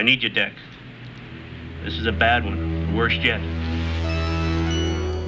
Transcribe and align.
I 0.00 0.02
need 0.02 0.22
your 0.22 0.32
deck. 0.32 0.54
This 1.84 1.92
is 1.92 2.06
a 2.06 2.12
bad 2.12 2.42
one, 2.42 2.86
the 2.86 2.96
worst 2.96 3.20
yet. 3.20 3.38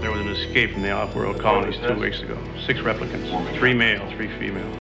There 0.00 0.10
was 0.10 0.22
an 0.22 0.28
escape 0.28 0.72
from 0.72 0.80
the 0.80 0.92
off-world 0.92 1.38
colonies 1.42 1.76
two 1.86 2.00
weeks 2.00 2.22
ago. 2.22 2.38
Six 2.66 2.80
replicants, 2.80 3.28
three 3.58 3.74
male, 3.74 4.00
three 4.16 4.28
female. 4.38 4.78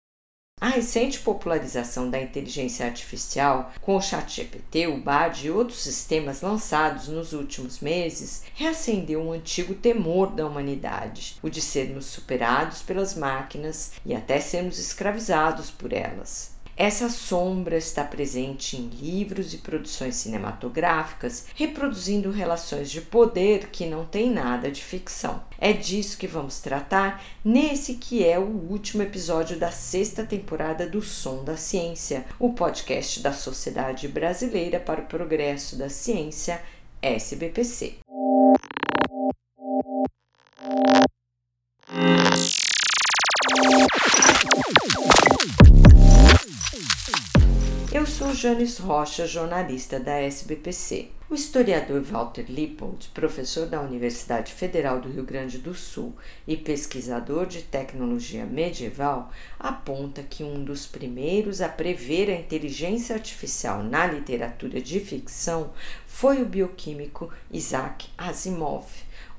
A 0.59 0.69
recente 0.69 1.19
popularização 1.19 2.09
da 2.09 2.19
inteligência 2.19 2.87
artificial, 2.87 3.74
com 3.83 3.97
o 3.97 4.01
ChatGPT, 4.01 4.87
o 4.87 4.97
BARD 4.97 5.48
e 5.48 5.51
outros 5.51 5.83
sistemas 5.83 6.41
lançados 6.41 7.09
nos 7.09 7.35
últimos 7.35 7.80
meses, 7.80 8.43
reacendeu 8.55 9.21
um 9.21 9.32
antigo 9.32 9.74
temor 9.74 10.29
da 10.29 10.46
humanidade, 10.46 11.37
o 11.43 11.51
de 11.51 11.60
sermos 11.60 12.07
superados 12.07 12.80
pelas 12.80 13.15
máquinas 13.15 13.93
e 14.07 14.15
até 14.15 14.41
sermos 14.41 14.79
escravizados 14.79 15.71
por 15.71 15.93
elas. 15.93 16.54
Essa 16.77 17.09
sombra 17.09 17.77
está 17.77 18.02
presente 18.02 18.77
em 18.77 18.88
livros 18.88 19.55
e 19.55 19.59
produções 19.59 20.16
cinematográficas, 20.16 21.46
reproduzindo 21.55 22.32
relações 22.32 22.91
de 22.91 23.01
poder 23.01 23.69
que 23.69 23.87
não 23.87 24.05
têm 24.05 24.28
nada 24.28 24.70
de 24.70 24.82
ficção. 24.82 25.45
É 25.59 25.73
disso 25.73 26.18
que 26.18 26.27
vamos 26.27 26.60
tratar 26.60 27.24
nesse 27.45 27.95
que 27.95 28.27
é 28.27 28.38
o 28.38 28.42
último 28.42 29.05
episódio 29.05 29.56
da 29.56 29.70
sexta 29.70 30.24
temporada 30.24 30.84
do 30.87 31.01
Som 31.01 31.45
da 31.45 31.56
Ciência, 31.56 32.24
o 32.41 32.52
podcast 32.52 33.20
da 33.20 33.32
Sociedade 33.32 34.09
Brasileira 34.09 34.80
para 34.80 35.01
o 35.01 35.06
Progresso 35.06 35.77
da 35.77 35.88
Ciência, 35.88 36.60
SBPC. 37.01 38.04
Eu 47.93 48.07
sou 48.07 48.35
Janis 48.35 48.79
Rocha, 48.79 49.27
jornalista 49.27 50.01
da 50.01 50.15
SBPC. 50.21 51.09
O 51.29 51.35
historiador 51.35 52.01
Walter 52.02 52.46
Lippold, 52.49 53.09
professor 53.13 53.66
da 53.66 53.80
Universidade 53.80 54.52
Federal 54.52 55.01
do 55.01 55.11
Rio 55.11 55.24
Grande 55.24 55.59
do 55.59 55.74
Sul 55.74 56.16
e 56.46 56.57
pesquisador 56.57 57.46
de 57.46 57.61
tecnologia 57.61 58.46
medieval, 58.46 59.30
aponta 59.59 60.23
que 60.23 60.43
um 60.43 60.65
dos 60.65 60.87
primeiros 60.87 61.61
a 61.61 61.69
prever 61.69 62.30
a 62.30 62.41
inteligência 62.41 63.15
artificial 63.15 63.83
na 63.83 64.06
literatura 64.06 64.81
de 64.81 64.99
ficção 64.99 65.72
foi 66.06 66.41
o 66.41 66.47
bioquímico 66.47 67.31
Isaac 67.50 68.09
Asimov, 68.16 68.87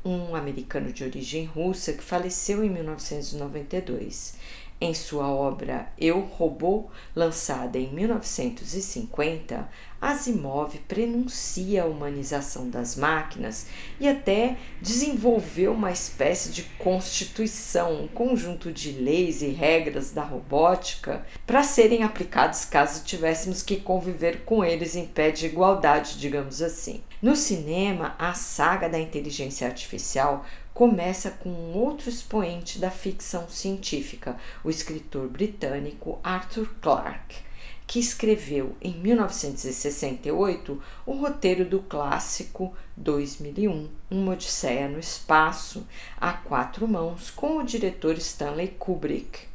um 0.03 0.35
americano 0.35 0.93
de 0.93 1.03
origem 1.03 1.45
russa 1.45 1.93
que 1.93 2.03
faleceu 2.03 2.63
em 2.63 2.69
1992. 2.69 4.35
Em 4.79 4.93
sua 4.93 5.29
obra 5.29 5.87
Eu, 5.97 6.19
Robô, 6.19 6.89
lançada 7.15 7.77
em 7.77 7.89
1950, 7.93 9.69
Asimov 10.05 10.77
prenuncia 10.87 11.81
a 11.81 11.87
humanização 11.87 12.69
das 12.69 12.95
máquinas 12.95 13.65
e 13.99 14.07
até 14.07 14.55
desenvolveu 14.79 15.73
uma 15.73 15.91
espécie 15.91 16.51
de 16.51 16.61
constituição, 16.77 18.03
um 18.03 18.07
conjunto 18.07 18.71
de 18.71 18.91
leis 18.91 19.41
e 19.41 19.47
regras 19.47 20.11
da 20.11 20.23
robótica 20.23 21.25
para 21.47 21.63
serem 21.63 22.03
aplicados 22.03 22.65
caso 22.65 23.03
tivéssemos 23.03 23.63
que 23.63 23.77
conviver 23.77 24.45
com 24.45 24.63
eles 24.63 24.95
em 24.95 25.07
pé 25.07 25.31
de 25.31 25.47
igualdade, 25.47 26.19
digamos 26.19 26.61
assim. 26.61 27.01
No 27.19 27.35
cinema, 27.35 28.15
a 28.19 28.35
saga 28.35 28.87
da 28.87 28.99
inteligência 28.99 29.65
artificial 29.65 30.45
começa 30.71 31.31
com 31.31 31.49
um 31.49 31.75
outro 31.75 32.09
expoente 32.09 32.77
da 32.77 32.91
ficção 32.91 33.49
científica, 33.49 34.37
o 34.63 34.69
escritor 34.69 35.27
britânico 35.29 36.19
Arthur 36.23 36.69
Clarke, 36.79 37.44
que 37.87 37.99
escreveu 37.99 38.75
em 38.81 38.93
1968 38.93 40.81
o 41.05 41.13
roteiro 41.13 41.65
do 41.65 41.79
clássico 41.81 42.75
2001, 42.97 43.89
Uma 44.09 44.33
Odisseia 44.33 44.87
no 44.87 44.99
Espaço, 44.99 45.87
a 46.19 46.33
quatro 46.33 46.87
mãos, 46.87 47.29
com 47.29 47.57
o 47.57 47.63
diretor 47.63 48.15
Stanley 48.15 48.69
Kubrick. 48.79 49.47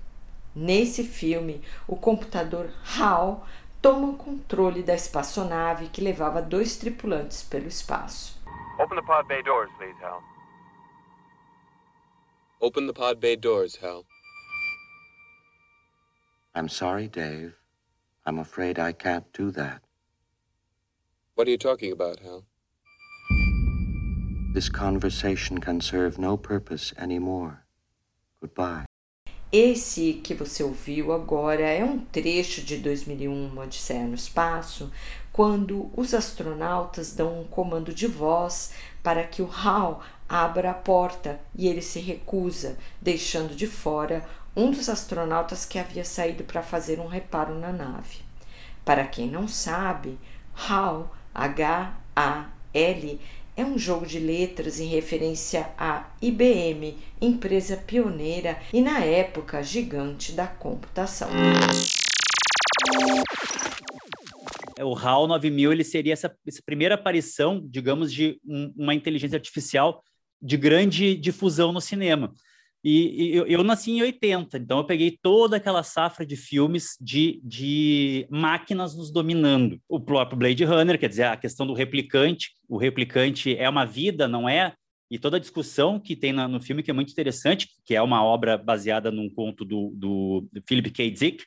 Nesse 0.54 1.04
filme, 1.04 1.62
o 1.86 1.96
computador 1.96 2.70
HAL 2.98 3.46
toma 3.80 4.08
o 4.08 4.16
controle 4.16 4.82
da 4.82 4.94
espaçonave 4.94 5.88
que 5.88 6.00
levava 6.00 6.42
dois 6.42 6.76
tripulantes 6.76 7.42
pelo 7.42 7.66
espaço. 7.66 8.40
Open 8.78 8.96
the 8.96 9.06
pod 9.06 9.28
bay 9.28 9.42
doors, 9.42 9.70
please, 9.78 9.96
Hal. 10.02 10.22
Open 12.60 12.86
the 12.86 12.92
pod 12.92 13.20
bay 13.20 13.36
doors, 13.36 13.76
Hal. 13.82 14.04
I'm 16.54 16.68
sorry, 16.68 17.08
Dave. 17.08 17.59
I'm 18.26 18.38
afraid 18.38 18.78
I 18.78 18.92
can't 18.92 19.24
do 19.32 19.50
that. 19.52 19.82
What 21.34 21.48
are 21.48 21.50
you 21.50 21.58
talking 21.58 21.92
about, 21.92 22.20
Hal? 22.20 22.44
This 24.52 24.68
conversation 24.68 25.58
can 25.58 25.80
serve 25.80 26.18
no 26.18 26.36
purpose 26.36 26.92
anymore. 26.98 27.64
Goodbye. 28.40 28.84
Esse 29.52 30.14
que 30.22 30.34
você 30.34 30.62
ouviu 30.62 31.12
agora 31.12 31.62
é 31.62 31.82
um 31.82 31.98
trecho 31.98 32.62
de 32.62 32.76
2001, 32.76 33.46
Uma 33.46 33.62
Odisseia 33.62 34.06
no 34.06 34.14
Espaço, 34.14 34.92
quando 35.32 35.90
os 35.96 36.14
astronautas 36.14 37.14
dão 37.14 37.40
um 37.40 37.44
comando 37.44 37.92
de 37.92 38.06
voz 38.06 38.72
para 39.02 39.24
que 39.24 39.42
o 39.42 39.50
HAL 39.50 40.04
abra 40.30 40.70
a 40.70 40.74
porta 40.74 41.40
e 41.56 41.66
ele 41.66 41.82
se 41.82 41.98
recusa, 41.98 42.78
deixando 43.02 43.52
de 43.52 43.66
fora 43.66 44.24
um 44.56 44.70
dos 44.70 44.88
astronautas 44.88 45.66
que 45.66 45.76
havia 45.76 46.04
saído 46.04 46.44
para 46.44 46.62
fazer 46.62 47.00
um 47.00 47.06
reparo 47.08 47.58
na 47.58 47.72
nave. 47.72 48.18
Para 48.84 49.04
quem 49.06 49.28
não 49.28 49.48
sabe, 49.48 50.16
HAL, 50.54 51.12
H-A-L, 51.34 53.20
é 53.56 53.64
um 53.64 53.76
jogo 53.76 54.06
de 54.06 54.20
letras 54.20 54.78
em 54.78 54.86
referência 54.86 55.68
à 55.76 56.08
IBM, 56.22 56.96
empresa 57.20 57.76
pioneira 57.76 58.56
e 58.72 58.80
na 58.80 59.00
época 59.00 59.62
gigante 59.64 60.32
da 60.32 60.46
computação. 60.46 61.28
É, 64.78 64.84
o 64.84 64.94
HAL 64.94 65.26
9000 65.26 65.72
ele 65.72 65.84
seria 65.84 66.12
essa, 66.12 66.34
essa 66.46 66.62
primeira 66.64 66.94
aparição, 66.94 67.60
digamos, 67.62 68.12
de 68.12 68.40
um, 68.46 68.72
uma 68.76 68.94
inteligência 68.94 69.36
artificial 69.36 70.02
de 70.40 70.56
grande 70.56 71.14
difusão 71.14 71.72
no 71.72 71.80
cinema. 71.80 72.32
E, 72.82 73.24
e 73.24 73.36
eu, 73.36 73.46
eu, 73.46 73.62
nasci 73.62 73.90
em 73.90 74.00
80, 74.00 74.56
então 74.56 74.78
eu 74.78 74.84
peguei 74.84 75.18
toda 75.20 75.58
aquela 75.58 75.82
safra 75.82 76.24
de 76.24 76.34
filmes 76.34 76.96
de, 76.98 77.40
de 77.44 78.26
máquinas 78.30 78.96
nos 78.96 79.12
dominando. 79.12 79.78
O 79.86 80.00
próprio 80.00 80.38
Blade 80.38 80.64
Runner, 80.64 80.98
quer 80.98 81.08
dizer, 81.08 81.24
a 81.24 81.36
questão 81.36 81.66
do 81.66 81.74
replicante, 81.74 82.52
o 82.66 82.78
replicante 82.78 83.54
é 83.54 83.68
uma 83.68 83.84
vida, 83.84 84.26
não 84.26 84.48
é? 84.48 84.72
E 85.10 85.18
toda 85.18 85.36
a 85.36 85.40
discussão 85.40 86.00
que 86.00 86.16
tem 86.16 86.32
na, 86.32 86.48
no 86.48 86.60
filme, 86.60 86.82
que 86.82 86.90
é 86.90 86.94
muito 86.94 87.10
interessante, 87.10 87.68
que 87.84 87.94
é 87.94 88.00
uma 88.00 88.24
obra 88.24 88.56
baseada 88.56 89.10
num 89.10 89.28
conto 89.28 89.64
do, 89.64 89.92
do 89.94 90.48
Philip 90.66 90.90
K. 90.90 91.10
Dick, 91.10 91.44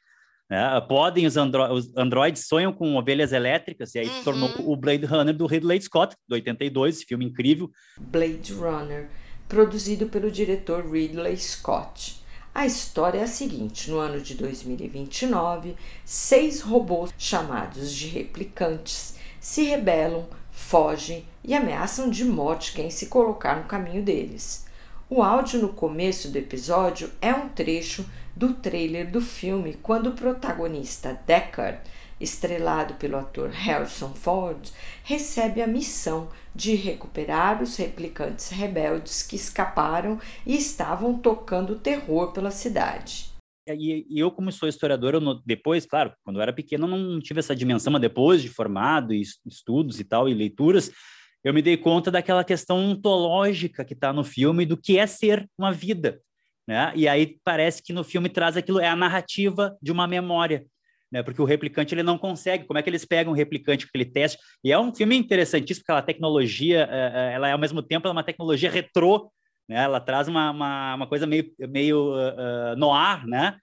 né? 0.50 0.82
Podem 0.82 1.26
os, 1.26 1.38
andro 1.38 1.74
os 1.74 1.96
androides 1.96 2.48
sonham 2.48 2.72
com 2.72 2.96
ovelhas 2.96 3.32
elétricas, 3.32 3.96
e 3.96 4.00
aí 4.00 4.08
uhum. 4.08 4.16
se 4.16 4.24
tornou 4.24 4.50
o 4.60 4.76
Blade 4.76 5.06
Runner 5.06 5.36
do 5.36 5.46
Ridley 5.46 5.82
Scott, 5.82 6.16
de 6.28 6.36
82, 6.36 6.96
esse 6.96 7.06
filme 7.06 7.26
incrível. 7.26 7.70
Blade 8.00 8.54
Runner, 8.54 9.10
produzido 9.48 10.08
pelo 10.08 10.30
diretor 10.30 10.86
Ridley 10.90 11.38
Scott. 11.38 12.24
A 12.54 12.68
história 12.68 13.20
é 13.20 13.24
a 13.24 13.28
seguinte: 13.28 13.90
no 13.90 13.98
ano 13.98 14.22
de 14.22 14.36
2029, 14.36 15.76
seis 16.06 16.62
robôs 16.62 17.12
chamados 17.18 17.92
de 17.92 18.08
replicantes 18.08 19.16
se 19.40 19.64
rebelam, 19.64 20.28
fogem 20.52 21.26
e 21.44 21.54
ameaçam 21.54 22.10
de 22.10 22.24
morte 22.24 22.74
quem 22.74 22.90
se 22.90 23.08
colocar 23.08 23.58
no 23.58 23.66
caminho 23.66 24.04
deles. 24.04 24.66
O 25.10 25.22
áudio 25.22 25.62
no 25.62 25.70
começo 25.70 26.30
do 26.30 26.38
episódio 26.38 27.12
é 27.22 27.34
um 27.34 27.50
trecho 27.50 28.06
do 28.36 28.54
trailer 28.54 29.10
do 29.10 29.22
filme 29.22 29.74
quando 29.82 30.08
o 30.08 30.14
protagonista 30.14 31.20
Deckard, 31.26 31.80
estrelado 32.20 32.96
pelo 32.96 33.18
ator 33.18 33.50
Harrison 33.50 34.14
Ford, 34.14 34.70
recebe 35.04 35.62
a 35.62 35.68
missão 35.68 36.30
de 36.56 36.76
recuperar 36.76 37.62
os 37.62 37.76
replicantes 37.76 38.50
rebeldes 38.50 39.24
que 39.24 39.36
escaparam 39.36 40.20
e 40.46 40.56
estavam 40.56 41.18
tocando 41.18 41.80
terror 41.80 42.32
pela 42.32 42.52
cidade. 42.52 43.32
E, 43.68 44.06
eu, 44.20 44.30
como 44.30 44.52
sou 44.52 44.68
historiador, 44.68 45.14
eu 45.14 45.42
depois, 45.46 45.86
claro, 45.86 46.14
quando 46.24 46.38
eu 46.38 46.42
era 46.42 46.52
pequeno, 46.52 46.86
não 46.86 47.20
tive 47.22 47.40
essa 47.40 47.56
dimensão, 47.56 47.94
mas 47.94 48.02
depois 48.02 48.42
de 48.42 48.50
formado, 48.50 49.14
e 49.14 49.22
estudos 49.46 50.00
e 50.00 50.04
tal, 50.04 50.28
e 50.28 50.34
leituras, 50.34 50.92
eu 51.44 51.54
me 51.54 51.62
dei 51.62 51.78
conta 51.78 52.12
daquela 52.12 52.44
questão 52.44 52.78
ontológica 52.78 53.86
que 53.86 53.94
está 53.94 54.12
no 54.12 54.24
filme 54.24 54.66
do 54.66 54.78
que 54.78 54.98
é 54.98 55.08
ser 55.08 55.50
uma 55.58 55.72
vida. 55.72 56.22
Né? 56.68 56.94
E 56.96 57.08
aí 57.08 57.38
parece 57.44 57.84
que 57.84 57.92
no 57.92 58.04
filme 58.04 58.30
traz 58.30 58.56
aquilo, 58.56 58.80
é 58.80 58.88
a 58.88 58.96
narrativa 58.96 59.76
de 59.82 59.92
uma 59.92 60.08
memória, 60.08 60.66
né? 61.12 61.22
Porque 61.22 61.42
o 61.42 61.46
replicante 61.46 61.94
ele 61.94 62.04
não 62.04 62.18
consegue. 62.18 62.66
Como 62.66 62.80
é 62.80 62.82
que 62.82 62.90
eles 62.90 63.06
pegam 63.06 63.34
o 63.34 63.36
replicante 63.36 63.86
com 63.86 63.90
aquele 63.90 64.06
teste? 64.06 64.40
E 64.64 64.72
é 64.72 64.80
um 64.80 64.94
filme 64.96 65.16
interessantíssimo, 65.16 65.86
porque 65.86 66.00
a 66.00 66.02
tecnologia, 66.02 66.88
é, 66.90 67.12
é, 67.14 67.34
ela 67.34 67.50
é 67.50 67.52
ao 67.52 67.60
mesmo 67.60 67.84
tempo 67.84 68.10
uma 68.10 68.24
tecnologia 68.24 68.72
retrô, 68.72 69.32
né? 69.68 69.84
Ela 69.84 70.00
traz 70.00 70.28
uma, 70.28 70.52
uma, 70.52 70.96
uma 70.96 71.08
coisa 71.08 71.28
meio, 71.28 71.52
meio 71.60 72.14
uh, 72.16 72.76
noir, 72.78 73.26
né? 73.28 73.58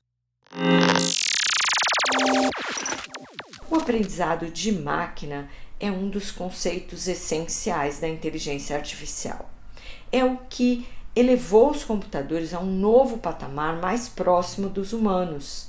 O 3.71 3.77
aprendizado 3.77 4.51
de 4.51 4.73
máquina 4.73 5.49
é 5.79 5.91
um 5.91 6.09
dos 6.09 6.31
conceitos 6.31 7.09
essenciais 7.09 7.99
da 7.99 8.09
inteligência 8.09 8.77
artificial. 8.77 9.51
É 10.13 10.25
o 10.25 10.37
que 10.49 10.87
elevou 11.15 11.71
os 11.71 11.85
computadores 11.85 12.55
a 12.55 12.61
um 12.61 12.71
novo 12.71 13.19
patamar 13.19 13.81
mais 13.81 14.09
próximo 14.09 14.69
dos 14.69 14.93
humanos, 14.93 15.69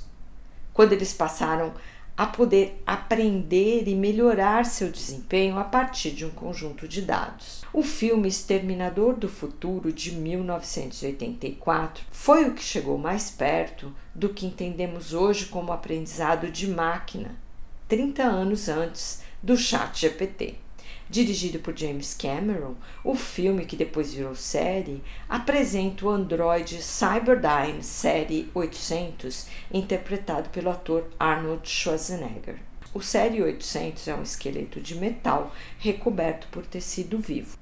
quando 0.72 0.92
eles 0.92 1.12
passaram 1.12 1.72
a 2.16 2.26
poder 2.26 2.82
aprender 2.86 3.88
e 3.88 3.94
melhorar 3.94 4.66
seu 4.66 4.90
desempenho 4.90 5.58
a 5.58 5.64
partir 5.64 6.10
de 6.10 6.26
um 6.26 6.30
conjunto 6.30 6.86
de 6.86 7.02
dados. 7.02 7.62
O 7.72 7.82
filme 7.82 8.28
Exterminador 8.28 9.14
do 9.14 9.28
Futuro 9.28 9.92
de 9.92 10.12
1984 10.12 12.04
foi 12.10 12.44
o 12.44 12.54
que 12.54 12.62
chegou 12.62 12.98
mais 12.98 13.30
perto 13.30 13.92
do 14.14 14.28
que 14.28 14.46
entendemos 14.46 15.14
hoje 15.14 15.46
como 15.46 15.72
aprendizado 15.72 16.50
de 16.50 16.68
máquina, 16.68 17.34
30 17.88 18.22
anos 18.22 18.68
antes 18.68 19.22
do 19.42 19.56
Chat 19.56 20.00
GPT. 20.00 20.61
Dirigido 21.12 21.58
por 21.58 21.76
James 21.76 22.14
Cameron, 22.14 22.74
o 23.04 23.14
filme, 23.14 23.66
que 23.66 23.76
depois 23.76 24.14
virou 24.14 24.34
série, 24.34 25.02
apresenta 25.28 26.06
o 26.06 26.08
androide 26.08 26.82
Cyberdyne 26.82 27.82
Série 27.82 28.50
800, 28.54 29.46
interpretado 29.70 30.48
pelo 30.48 30.70
ator 30.70 31.04
Arnold 31.20 31.68
Schwarzenegger. 31.68 32.56
O 32.94 33.02
Série 33.02 33.42
800 33.42 34.08
é 34.08 34.14
um 34.14 34.22
esqueleto 34.22 34.80
de 34.80 34.94
metal 34.94 35.52
recoberto 35.78 36.48
por 36.50 36.64
tecido 36.64 37.18
vivo. 37.18 37.58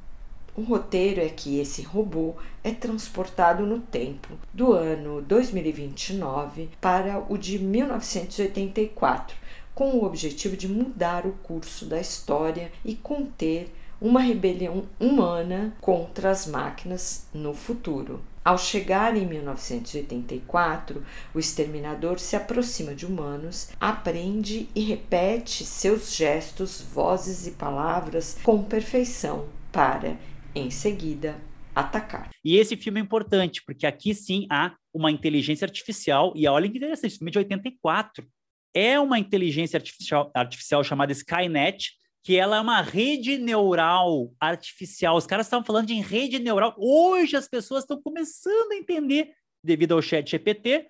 O 0.55 0.63
roteiro 0.63 1.21
é 1.21 1.29
que 1.29 1.59
esse 1.59 1.83
robô 1.83 2.37
é 2.63 2.71
transportado 2.71 3.67
no 3.67 3.81
tempo 3.81 4.29
do 4.55 4.73
ano 4.73 5.23
2029 5.23 6.69
para 6.81 7.19
o 7.29 7.37
de 7.37 7.59
1984 7.59 9.41
com 9.75 9.91
o 9.93 10.05
objetivo 10.05 10.57
de 10.57 10.69
mudar 10.69 11.27
o 11.27 11.33
curso 11.43 11.87
da 11.87 12.01
história 12.01 12.71
e 12.85 12.95
conter 12.95 13.73
uma 14.01 14.21
rebelião 14.21 14.85
humana 14.99 15.77
contra 15.81 16.31
as 16.31 16.47
máquinas 16.47 17.29
no 17.35 17.53
futuro. 17.53 18.23
Ao 18.43 18.57
chegar 18.57 19.15
em 19.17 19.27
1984, 19.27 21.05
o 21.35 21.39
exterminador 21.39 22.19
se 22.19 22.35
aproxima 22.35 22.95
de 22.95 23.05
humanos, 23.05 23.71
aprende 23.79 24.67
e 24.75 24.81
repete 24.81 25.65
seus 25.65 26.15
gestos, 26.15 26.81
vozes 26.81 27.47
e 27.47 27.51
palavras 27.51 28.39
com 28.43 28.63
perfeição 28.65 29.47
para, 29.71 30.17
em 30.55 30.71
seguida, 30.71 31.37
atacar. 31.75 32.31
E 32.43 32.57
esse 32.57 32.77
filme 32.77 32.99
é 32.99 33.03
importante, 33.03 33.63
porque 33.65 33.87
aqui 33.87 34.15
sim 34.15 34.47
há 34.51 34.75
uma 34.93 35.11
inteligência 35.11 35.67
artificial, 35.67 36.33
e 36.35 36.49
olha 36.49 36.69
que 36.69 36.79
interessante, 36.79 37.19
filme 37.19 37.31
é 37.31 37.33
de 37.33 37.39
84 37.39 38.27
é 38.75 38.99
uma 38.99 39.19
inteligência 39.19 39.77
artificial, 39.77 40.31
artificial 40.35 40.85
chamada 40.85 41.13
Skynet, 41.13 41.93
que 42.23 42.37
ela 42.37 42.57
é 42.57 42.61
uma 42.61 42.83
rede 42.83 43.39
neural 43.39 44.31
artificial. 44.39 45.17
Os 45.17 45.27
caras 45.27 45.47
estavam 45.47 45.65
falando 45.65 45.87
de 45.87 45.95
rede 45.95 46.39
neural. 46.39 46.75
Hoje 46.79 47.37
as 47.37 47.49
pessoas 47.49 47.85
estão 47.85 48.01
começando 48.01 48.73
a 48.73 48.77
entender, 48.77 49.33
devido 49.65 49.93
ao 49.93 50.03
chat 50.03 50.31
GPT, 50.31 50.87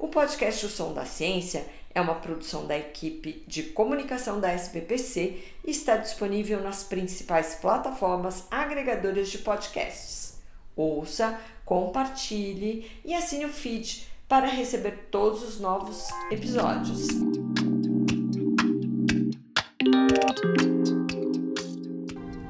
O 0.00 0.08
podcast 0.08 0.64
O 0.64 0.70
Som 0.70 0.94
da 0.94 1.04
Ciência 1.04 1.66
é 1.94 2.00
uma 2.00 2.14
produção 2.14 2.66
da 2.66 2.76
equipe 2.76 3.44
de 3.46 3.64
comunicação 3.64 4.40
da 4.40 4.50
SBPC 4.50 5.38
e 5.62 5.70
está 5.70 5.98
disponível 5.98 6.62
nas 6.62 6.82
principais 6.82 7.56
plataformas 7.56 8.46
agregadoras 8.50 9.28
de 9.28 9.36
podcasts. 9.36 10.38
Ouça, 10.74 11.38
compartilhe 11.66 12.90
e 13.04 13.12
assine 13.12 13.44
o 13.44 13.52
feed 13.52 14.08
para 14.26 14.46
receber 14.46 15.08
todos 15.10 15.42
os 15.42 15.60
novos 15.60 16.08
episódios. 16.30 17.08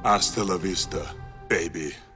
Hasta 0.05 0.41
la 0.45 0.55
vista, 0.55 0.99
baby. 1.49 2.10